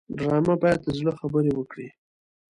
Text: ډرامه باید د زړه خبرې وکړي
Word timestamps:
ډرامه 0.17 0.55
باید 0.61 0.79
د 0.83 0.87
زړه 0.99 1.11
خبرې 1.19 1.51
وکړي 1.55 1.87